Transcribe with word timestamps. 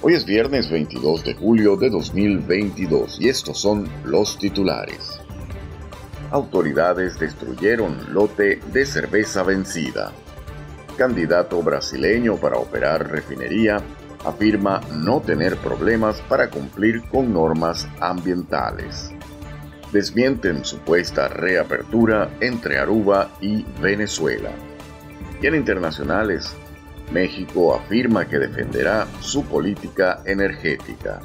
Hoy 0.00 0.14
es 0.14 0.24
viernes 0.24 0.70
22 0.70 1.24
de 1.24 1.34
julio 1.34 1.74
de 1.74 1.90
2022 1.90 3.20
y 3.20 3.28
estos 3.28 3.60
son 3.60 3.88
los 4.04 4.38
titulares. 4.38 5.20
Autoridades 6.30 7.18
destruyeron 7.18 8.14
lote 8.14 8.60
de 8.72 8.86
cerveza 8.86 9.42
vencida. 9.42 10.12
Candidato 10.96 11.60
brasileño 11.64 12.36
para 12.36 12.58
operar 12.58 13.10
refinería 13.10 13.78
afirma 14.24 14.80
no 14.92 15.20
tener 15.20 15.56
problemas 15.56 16.20
para 16.28 16.48
cumplir 16.48 17.02
con 17.08 17.32
normas 17.32 17.88
ambientales. 17.98 19.10
Desmienten 19.92 20.64
supuesta 20.64 21.26
reapertura 21.26 22.30
entre 22.40 22.78
Aruba 22.78 23.32
y 23.40 23.64
Venezuela. 23.82 24.52
Y 25.42 25.48
en 25.48 25.56
internacionales, 25.56 26.54
México 27.12 27.74
afirma 27.74 28.28
que 28.28 28.38
defenderá 28.38 29.06
su 29.20 29.44
política 29.44 30.22
energética. 30.24 31.20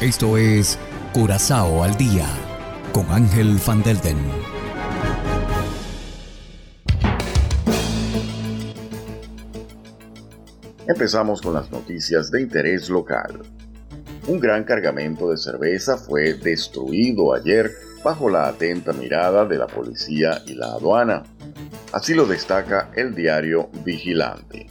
Esto 0.00 0.36
es 0.36 0.78
Curazao 1.12 1.84
al 1.84 1.96
Día 1.96 2.26
con 2.92 3.06
Ángel 3.10 3.58
Van 3.66 3.82
Delden. 3.82 4.18
Empezamos 10.88 11.40
con 11.40 11.54
las 11.54 11.70
noticias 11.70 12.30
de 12.30 12.42
interés 12.42 12.90
local. 12.90 13.40
Un 14.26 14.40
gran 14.40 14.64
cargamento 14.64 15.30
de 15.30 15.36
cerveza 15.36 15.96
fue 15.96 16.34
destruido 16.34 17.32
ayer 17.34 17.70
bajo 18.04 18.28
la 18.28 18.48
atenta 18.48 18.92
mirada 18.92 19.44
de 19.46 19.58
la 19.58 19.66
policía 19.68 20.42
y 20.46 20.54
la 20.54 20.72
aduana. 20.72 21.22
Así 21.92 22.14
lo 22.14 22.24
destaca 22.24 22.90
el 22.96 23.14
diario 23.14 23.68
Vigilante. 23.84 24.66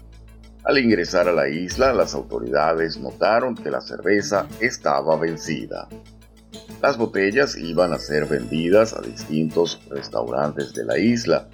Al 0.64 0.80
ingresar 0.80 1.28
a 1.28 1.34
la 1.34 1.50
isla, 1.50 1.94
las 1.94 2.16
autoridades 2.16 2.98
notaron 2.98 3.56
que 3.56 3.70
la 3.70 3.82
cerveza 3.82 4.48
estaba 4.60 5.18
vencida. 5.18 5.88
Las 6.82 6.98
botellas 6.98 7.56
iban 7.56 7.94
a 7.94 8.00
ser 8.00 8.26
vendidas 8.26 8.94
a 8.94 9.02
distintos 9.02 9.80
restaurantes 9.88 10.74
de 10.74 10.84
la 10.84 10.98
isla. 10.98 11.48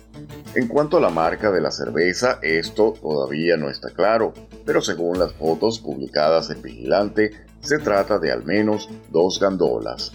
En 0.55 0.69
cuanto 0.69 0.97
a 0.97 1.01
la 1.01 1.09
marca 1.09 1.51
de 1.51 1.59
la 1.59 1.71
cerveza, 1.71 2.39
esto 2.41 2.93
todavía 3.01 3.57
no 3.57 3.69
está 3.69 3.89
claro, 3.89 4.33
pero 4.65 4.81
según 4.81 5.19
las 5.19 5.33
fotos 5.33 5.79
publicadas 5.79 6.49
en 6.49 6.61
Vigilante, 6.61 7.31
se 7.59 7.79
trata 7.79 8.19
de 8.19 8.31
al 8.31 8.45
menos 8.45 8.89
dos 9.09 9.37
gandolas. 9.39 10.13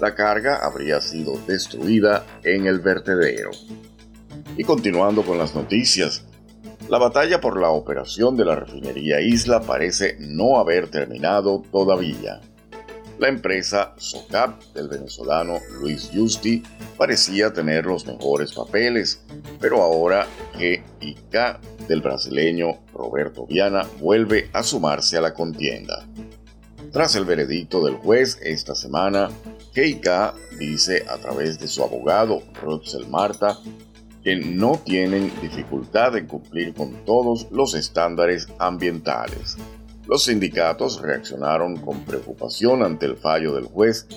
La 0.00 0.14
carga 0.14 0.64
habría 0.64 1.00
sido 1.00 1.32
destruida 1.48 2.24
en 2.44 2.66
el 2.66 2.78
vertedero. 2.78 3.50
Y 4.56 4.64
continuando 4.64 5.22
con 5.22 5.36
las 5.36 5.54
noticias, 5.54 6.24
la 6.88 6.98
batalla 6.98 7.40
por 7.40 7.60
la 7.60 7.70
operación 7.70 8.36
de 8.36 8.46
la 8.46 8.54
refinería 8.54 9.20
Isla 9.20 9.60
parece 9.60 10.16
no 10.18 10.58
haber 10.58 10.88
terminado 10.88 11.62
todavía. 11.70 12.40
La 13.18 13.28
empresa 13.28 13.94
SOCAP 13.96 14.62
del 14.74 14.88
venezolano 14.88 15.58
Luis 15.80 16.10
Justi 16.12 16.62
parecía 16.96 17.52
tener 17.52 17.84
los 17.84 18.06
mejores 18.06 18.52
papeles, 18.52 19.22
pero 19.60 19.82
ahora 19.82 20.26
GIK 20.56 21.86
del 21.86 22.00
brasileño 22.00 22.78
Roberto 22.94 23.46
Viana 23.46 23.86
vuelve 24.00 24.48
a 24.52 24.62
sumarse 24.62 25.18
a 25.18 25.22
la 25.22 25.34
contienda. 25.34 26.06
Tras 26.92 27.14
el 27.14 27.26
veredicto 27.26 27.84
del 27.84 27.96
juez 27.96 28.38
esta 28.42 28.74
semana, 28.74 29.28
GIK 29.74 30.56
dice 30.58 31.04
a 31.08 31.18
través 31.18 31.58
de 31.58 31.68
su 31.68 31.82
abogado 31.82 32.42
Russell 32.62 33.06
Marta 33.06 33.58
que 34.26 34.34
no 34.34 34.80
tienen 34.84 35.30
dificultad 35.40 36.16
en 36.16 36.26
cumplir 36.26 36.74
con 36.74 37.04
todos 37.04 37.46
los 37.52 37.74
estándares 37.74 38.48
ambientales. 38.58 39.56
Los 40.08 40.24
sindicatos 40.24 41.00
reaccionaron 41.00 41.76
con 41.76 42.04
preocupación 42.04 42.82
ante 42.82 43.06
el 43.06 43.16
fallo 43.16 43.54
del 43.54 43.66
juez 43.66 44.08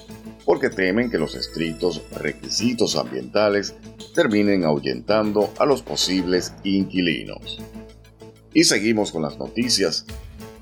porque 0.48 0.72
temen 0.72 1.12
que 1.12 1.20
los 1.20 1.36
estrictos 1.36 2.02
requisitos 2.12 2.96
ambientales 2.96 3.76
terminen 4.16 4.64
ahuyentando 4.64 5.54
a 5.60 5.68
los 5.68 5.84
posibles 5.84 6.54
inquilinos. 6.64 7.60
Y 8.52 8.64
seguimos 8.64 9.12
con 9.12 9.22
las 9.22 9.38
noticias. 9.38 10.08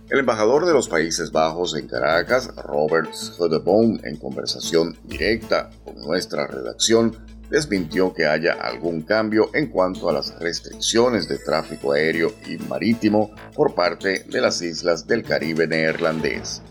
El 0.10 0.20
embajador 0.20 0.66
de 0.66 0.74
los 0.74 0.90
Países 0.90 1.32
Bajos 1.32 1.74
en 1.78 1.88
Caracas, 1.88 2.54
Robert 2.58 3.14
Schudeboom, 3.14 4.02
en 4.04 4.18
conversación 4.18 4.98
directa 5.06 5.70
con 5.86 5.96
nuestra 6.02 6.48
redacción, 6.48 7.16
desmintió 7.50 8.14
que 8.14 8.26
haya 8.26 8.54
algún 8.54 9.02
cambio 9.02 9.50
en 9.54 9.68
cuanto 9.68 10.10
a 10.10 10.14
las 10.14 10.38
restricciones 10.40 11.28
de 11.28 11.38
tráfico 11.38 11.94
aéreo 11.94 12.32
y 12.48 12.58
marítimo 12.58 13.32
por 13.56 13.74
parte 13.74 14.26
de 14.28 14.42
las 14.42 14.62
islas 14.62 15.08
del 15.08 15.24
Caribe 15.24 15.68
neerlandés. 15.68 16.62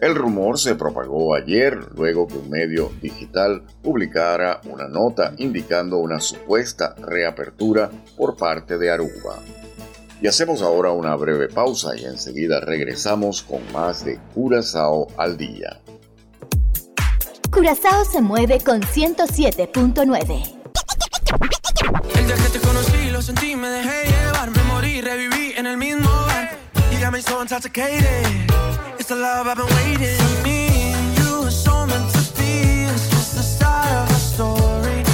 El 0.00 0.14
rumor 0.14 0.58
se 0.58 0.74
propagó 0.74 1.34
ayer 1.34 1.78
luego 1.96 2.26
que 2.26 2.36
un 2.36 2.50
medio 2.50 2.92
digital 3.00 3.62
publicara 3.82 4.60
una 4.64 4.88
nota 4.88 5.32
indicando 5.38 5.98
una 5.98 6.20
supuesta 6.20 6.94
reapertura 6.98 7.90
por 8.16 8.36
parte 8.36 8.76
de 8.76 8.90
Aruba. 8.90 9.38
Y 10.20 10.26
hacemos 10.26 10.62
ahora 10.62 10.90
una 10.90 11.14
breve 11.16 11.48
pausa 11.48 11.96
y 11.96 12.04
enseguida 12.04 12.60
regresamos 12.60 13.42
con 13.42 13.60
más 13.72 14.04
de 14.04 14.18
Curazao 14.34 15.06
al 15.16 15.36
día. 15.36 15.80
Curazao 17.54 18.04
se 18.04 18.20
mueve 18.20 18.58
con 18.58 18.80
107.9. 18.82 20.42
El 22.16 22.26
día 22.26 22.34
que 22.34 22.48
te 22.50 22.58
conocí, 22.58 23.10
lo 23.12 23.22
sentí, 23.22 23.54
me 23.54 23.68
dejé 23.68 24.10
llevar, 24.10 24.50
me 24.50 24.60
morí, 24.64 25.00
reviví 25.00 25.52
en 25.56 25.66
el 25.66 25.76
mismo 25.76 26.10
bar. 26.10 26.58
You 26.90 26.98
got 26.98 27.12
me 27.12 27.22
so 27.22 27.40
intoxicated. 27.40 28.26
It's 28.98 29.06
the 29.06 29.14
love 29.14 29.46
I've 29.46 29.56
been 29.56 29.72
waiting. 29.76 30.16
For 30.18 30.42
me 30.42 30.66
and 30.94 31.16
you 31.16 31.48
so 31.48 31.86
meant 31.86 32.10
to 32.10 32.18
be. 32.36 32.86
It's 32.92 33.08
just 33.10 33.36
the 33.36 33.42
start 33.42 33.86
of 33.86 34.10
a 34.10 34.18
story. 34.18 35.04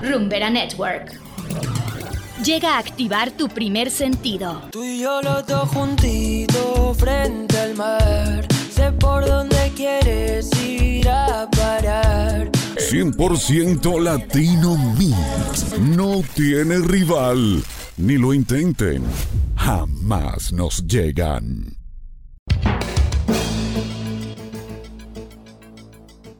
Rumbera 0.00 0.48
Network. 0.48 1.12
Llega 2.42 2.76
a 2.76 2.78
activar 2.78 3.32
tu 3.32 3.48
primer 3.48 3.90
sentido. 3.90 4.62
Tú 4.70 4.82
y 4.82 5.00
yo 5.00 5.20
los 5.20 5.46
dos 5.46 5.68
juntitos 5.68 6.05
100% 13.12 14.00
Latino 14.00 14.76
Mix. 14.98 15.78
No 15.78 16.22
tiene 16.34 16.78
rival. 16.78 17.62
Ni 17.98 18.18
lo 18.18 18.34
intenten. 18.34 19.04
Jamás 19.56 20.52
nos 20.52 20.84
llegan. 20.86 21.76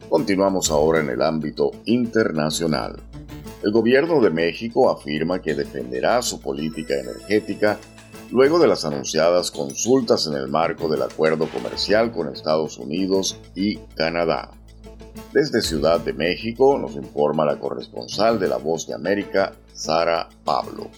Continuamos 0.09 0.69
ahora 0.71 0.99
en 0.99 1.09
el 1.09 1.21
ámbito 1.21 1.71
internacional. 1.85 3.01
El 3.63 3.71
gobierno 3.71 4.19
de 4.21 4.29
México 4.29 4.89
afirma 4.89 5.41
que 5.41 5.55
defenderá 5.55 6.21
su 6.21 6.41
política 6.41 6.95
energética 6.95 7.79
luego 8.31 8.59
de 8.59 8.67
las 8.67 8.83
anunciadas 8.83 9.51
consultas 9.51 10.27
en 10.27 10.33
el 10.33 10.47
marco 10.47 10.89
del 10.89 11.01
acuerdo 11.01 11.47
comercial 11.47 12.11
con 12.11 12.27
Estados 12.27 12.77
Unidos 12.77 13.39
y 13.55 13.77
Canadá. 13.95 14.51
Desde 15.33 15.61
Ciudad 15.61 15.99
de 15.99 16.13
México 16.13 16.77
nos 16.79 16.95
informa 16.95 17.45
la 17.45 17.59
corresponsal 17.59 18.39
de 18.39 18.47
La 18.47 18.57
Voz 18.57 18.87
de 18.87 18.93
América, 18.93 19.53
Sara 19.73 20.29
Pablo. 20.43 20.89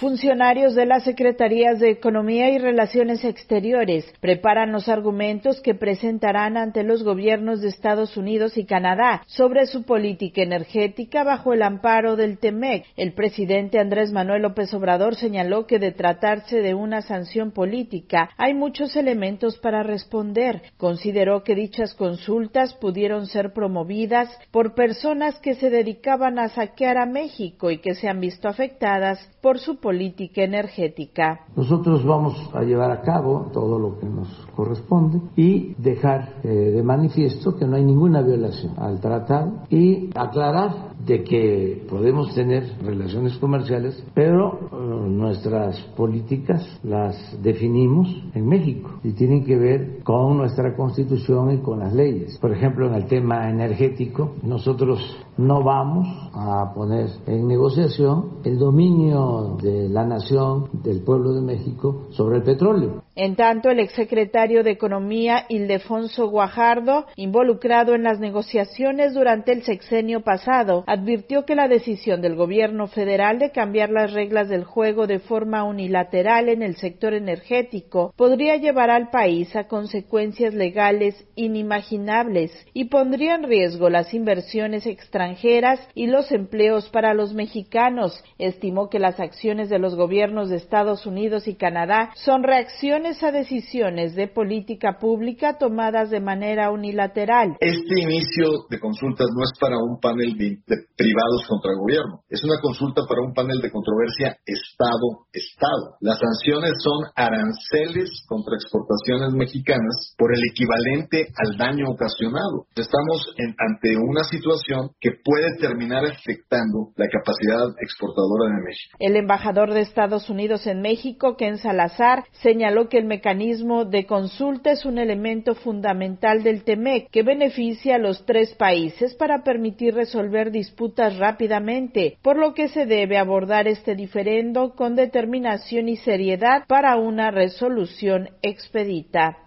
Funcionarios 0.00 0.74
de 0.74 0.86
las 0.86 1.04
Secretarías 1.04 1.78
de 1.78 1.90
Economía 1.90 2.50
y 2.50 2.58
Relaciones 2.58 3.24
Exteriores 3.24 4.04
preparan 4.20 4.72
los 4.72 4.88
argumentos 4.88 5.60
que 5.60 5.76
presentarán 5.76 6.56
ante 6.56 6.82
los 6.82 7.04
gobiernos 7.04 7.60
de 7.60 7.68
Estados 7.68 8.16
Unidos 8.16 8.58
y 8.58 8.64
Canadá 8.64 9.22
sobre 9.26 9.66
su 9.66 9.84
política 9.84 10.42
energética 10.42 11.22
bajo 11.22 11.52
el 11.52 11.62
amparo 11.62 12.16
del 12.16 12.38
TEMEC. 12.38 12.86
El 12.96 13.12
presidente 13.12 13.78
Andrés 13.78 14.10
Manuel 14.10 14.42
López 14.42 14.74
Obrador 14.74 15.14
señaló 15.14 15.68
que 15.68 15.78
de 15.78 15.92
tratarse 15.92 16.60
de 16.60 16.74
una 16.74 17.00
sanción 17.00 17.52
política 17.52 18.30
hay 18.36 18.52
muchos 18.52 18.96
elementos 18.96 19.58
para 19.58 19.84
responder. 19.84 20.62
Consideró 20.76 21.44
que 21.44 21.54
dichas 21.54 21.94
consultas 21.94 22.74
pudieron 22.74 23.26
ser 23.26 23.52
promovidas 23.52 24.28
por 24.50 24.74
personas 24.74 25.38
que 25.38 25.54
se 25.54 25.70
dedicaban 25.70 26.40
a 26.40 26.48
saquear 26.48 26.98
a 26.98 27.06
México 27.06 27.70
y 27.70 27.78
que 27.78 27.94
se 27.94 28.08
han 28.08 28.18
visto 28.18 28.48
afectadas 28.48 29.30
por 29.40 29.60
su 29.60 29.83
política 29.84 30.42
energética. 30.42 31.40
Nosotros 31.54 32.02
vamos 32.06 32.34
a 32.54 32.62
llevar 32.62 32.90
a 32.90 33.02
cabo 33.02 33.50
todo 33.52 33.78
lo 33.78 33.98
que 33.98 34.06
nos 34.06 34.28
corresponde 34.56 35.20
y 35.36 35.74
dejar 35.74 36.36
eh, 36.42 36.48
de 36.48 36.82
manifiesto 36.82 37.54
que 37.54 37.66
no 37.66 37.76
hay 37.76 37.84
ninguna 37.84 38.22
violación 38.22 38.72
al 38.78 38.98
tratado 38.98 39.64
y 39.68 40.08
aclarar 40.14 40.93
de 41.04 41.22
que 41.22 41.86
podemos 41.88 42.34
tener 42.34 42.64
relaciones 42.82 43.36
comerciales, 43.38 44.02
pero 44.14 44.58
eh, 44.72 45.08
nuestras 45.08 45.78
políticas 45.96 46.80
las 46.82 47.14
definimos 47.42 48.08
en 48.34 48.46
México 48.46 48.90
y 49.02 49.12
tienen 49.12 49.44
que 49.44 49.56
ver 49.56 50.02
con 50.02 50.38
nuestra 50.38 50.74
constitución 50.76 51.52
y 51.52 51.58
con 51.58 51.80
las 51.80 51.92
leyes. 51.92 52.38
Por 52.38 52.52
ejemplo, 52.52 52.86
en 52.86 52.94
el 52.94 53.06
tema 53.06 53.50
energético, 53.50 54.34
nosotros 54.42 55.00
no 55.36 55.62
vamos 55.62 56.06
a 56.32 56.72
poner 56.74 57.08
en 57.26 57.46
negociación 57.46 58.38
el 58.44 58.58
dominio 58.58 59.56
de 59.60 59.88
la 59.88 60.06
nación, 60.06 60.68
del 60.82 61.02
pueblo 61.02 61.32
de 61.32 61.42
México, 61.42 62.06
sobre 62.10 62.38
el 62.38 62.42
petróleo. 62.42 63.03
En 63.16 63.36
tanto, 63.36 63.70
el 63.70 63.78
exsecretario 63.78 64.64
de 64.64 64.72
Economía, 64.72 65.46
Ildefonso 65.48 66.28
Guajardo, 66.28 67.06
involucrado 67.14 67.94
en 67.94 68.02
las 68.02 68.18
negociaciones 68.18 69.14
durante 69.14 69.52
el 69.52 69.62
sexenio 69.62 70.22
pasado, 70.22 70.82
advirtió 70.88 71.44
que 71.44 71.54
la 71.54 71.68
decisión 71.68 72.20
del 72.20 72.34
gobierno 72.34 72.88
federal 72.88 73.38
de 73.38 73.52
cambiar 73.52 73.90
las 73.90 74.12
reglas 74.12 74.48
del 74.48 74.64
juego 74.64 75.06
de 75.06 75.20
forma 75.20 75.62
unilateral 75.62 76.48
en 76.48 76.62
el 76.62 76.74
sector 76.74 77.14
energético 77.14 78.12
podría 78.16 78.56
llevar 78.56 78.90
al 78.90 79.10
país 79.10 79.54
a 79.54 79.68
consecuencias 79.68 80.52
legales 80.52 81.14
inimaginables 81.36 82.50
y 82.72 82.86
pondría 82.86 83.36
en 83.36 83.44
riesgo 83.44 83.90
las 83.90 84.12
inversiones 84.12 84.86
extranjeras 84.86 85.78
y 85.94 86.08
los 86.08 86.32
empleos 86.32 86.88
para 86.88 87.14
los 87.14 87.32
mexicanos. 87.32 88.24
Estimó 88.38 88.90
que 88.90 88.98
las 88.98 89.20
acciones 89.20 89.68
de 89.68 89.78
los 89.78 89.94
gobiernos 89.94 90.48
de 90.48 90.56
Estados 90.56 91.06
Unidos 91.06 91.46
y 91.46 91.54
Canadá 91.54 92.10
son 92.16 92.42
reacciones 92.42 93.03
a 93.04 93.30
decisiones 93.30 94.14
de 94.14 94.28
política 94.28 94.96
pública 94.98 95.58
tomadas 95.58 96.08
de 96.08 96.20
manera 96.20 96.70
unilateral. 96.70 97.52
Este 97.60 98.00
inicio 98.00 98.64
de 98.70 98.80
consultas 98.80 99.28
no 99.36 99.44
es 99.44 99.52
para 99.60 99.76
un 99.76 100.00
panel 100.00 100.32
de, 100.38 100.56
privados 100.96 101.44
contra 101.46 101.72
el 101.72 101.78
gobierno, 101.84 102.24
es 102.30 102.42
una 102.42 102.56
consulta 102.62 103.02
para 103.06 103.20
un 103.20 103.34
panel 103.34 103.60
de 103.60 103.70
controversia 103.70 104.40
Estado-Estado. 104.46 106.00
Las 106.00 106.16
sanciones 106.18 106.80
son 106.80 106.96
aranceles 107.14 108.08
contra 108.26 108.56
exportaciones 108.56 109.36
mexicanas 109.36 110.16
por 110.16 110.32
el 110.32 110.40
equivalente 110.40 111.28
al 111.36 111.58
daño 111.58 111.92
ocasionado. 111.92 112.64
Estamos 112.74 113.20
ante 113.36 114.00
una 114.00 114.24
situación 114.24 114.96
que 114.98 115.12
puede 115.22 115.60
terminar 115.60 116.08
afectando 116.08 116.88
la 116.96 117.04
capacidad 117.12 117.68
exportadora 117.84 118.48
de 118.48 118.64
México. 118.64 118.96
El 118.98 119.16
embajador 119.16 119.74
de 119.74 119.82
Estados 119.82 120.30
Unidos 120.30 120.66
en 120.66 120.80
México, 120.80 121.36
Ken 121.36 121.58
Salazar, 121.58 122.24
señaló 122.40 122.88
que 122.94 122.98
el 123.00 123.06
mecanismo 123.06 123.84
de 123.84 124.06
consulta 124.06 124.70
es 124.70 124.84
un 124.84 124.98
elemento 124.98 125.56
fundamental 125.56 126.44
del 126.44 126.62
TEMEC 126.62 127.10
que 127.10 127.24
beneficia 127.24 127.96
a 127.96 127.98
los 127.98 128.24
tres 128.24 128.54
países 128.54 129.14
para 129.14 129.42
permitir 129.42 129.96
resolver 129.96 130.52
disputas 130.52 131.16
rápidamente, 131.18 132.18
por 132.22 132.38
lo 132.38 132.54
que 132.54 132.68
se 132.68 132.86
debe 132.86 133.18
abordar 133.18 133.66
este 133.66 133.96
diferendo 133.96 134.76
con 134.76 134.94
determinación 134.94 135.88
y 135.88 135.96
seriedad 135.96 136.66
para 136.68 136.94
una 136.94 137.32
resolución 137.32 138.30
expedita. 138.42 139.38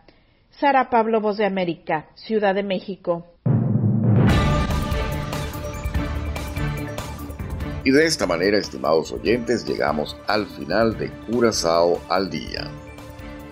Sara 0.50 0.90
Pablo, 0.90 1.22
Voz 1.22 1.38
de 1.38 1.46
América, 1.46 2.10
Ciudad 2.16 2.54
de 2.54 2.64
México. 2.64 3.28
Y 7.86 7.92
de 7.92 8.06
esta 8.06 8.28
manera, 8.28 8.58
estimados 8.58 9.14
oyentes, 9.14 9.66
llegamos 9.66 10.18
al 10.28 10.48
final 10.48 10.98
de 10.98 11.10
Curazao 11.32 12.02
al 12.10 12.30
Día. 12.30 12.70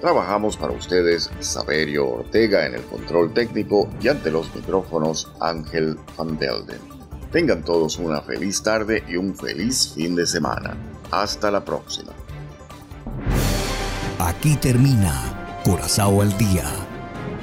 Trabajamos 0.06 0.56
para 0.56 0.72
ustedes 0.72 1.32
Saberio 1.40 2.08
Ortega 2.08 2.68
en 2.68 2.76
el 2.76 2.84
control 2.84 3.34
técnico 3.34 3.90
y 4.00 4.08
ante 4.08 4.30
los 4.30 4.54
micrófonos 4.54 5.32
Ángel 5.42 5.98
Van 6.16 6.38
Delden. 6.38 6.78
Tengan 7.32 7.64
todos 7.64 7.98
una 7.98 8.22
feliz 8.22 8.62
tarde 8.62 9.04
y 9.08 9.16
un 9.16 9.36
feliz 9.36 9.94
fin 9.96 10.16
de 10.16 10.28
semana. 10.28 10.78
Hasta 11.10 11.50
la 11.50 11.66
próxima. 11.66 12.12
Aquí 14.20 14.56
termina 14.58 15.60
Corazao 15.66 16.22
al 16.22 16.38
Día, 16.38 16.66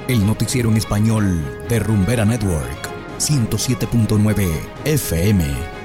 el 0.07 0.25
noticiero 0.25 0.69
en 0.69 0.77
español 0.77 1.65
de 1.67 1.79
Rumbera 1.79 2.23
Network, 2.23 2.89
107.9 3.19 4.47
FM. 4.85 5.82